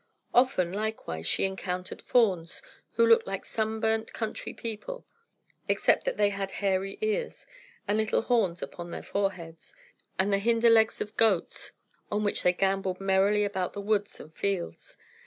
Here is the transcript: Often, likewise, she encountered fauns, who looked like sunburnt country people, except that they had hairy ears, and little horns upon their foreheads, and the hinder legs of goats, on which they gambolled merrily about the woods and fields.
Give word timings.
Often, 0.33 0.73
likewise, 0.73 1.27
she 1.27 1.43
encountered 1.43 2.01
fauns, 2.01 2.63
who 2.93 3.05
looked 3.05 3.27
like 3.27 3.45
sunburnt 3.45 4.13
country 4.13 4.51
people, 4.51 5.05
except 5.67 6.05
that 6.05 6.17
they 6.17 6.29
had 6.31 6.53
hairy 6.53 6.97
ears, 7.01 7.45
and 7.87 7.99
little 7.99 8.23
horns 8.23 8.63
upon 8.63 8.89
their 8.89 9.03
foreheads, 9.03 9.75
and 10.17 10.33
the 10.33 10.39
hinder 10.39 10.71
legs 10.71 11.01
of 11.01 11.15
goats, 11.17 11.71
on 12.11 12.23
which 12.23 12.41
they 12.41 12.51
gambolled 12.51 12.99
merrily 12.99 13.43
about 13.45 13.73
the 13.73 13.79
woods 13.81 14.19
and 14.19 14.33
fields. 14.33 14.97